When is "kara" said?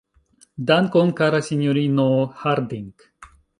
1.19-1.43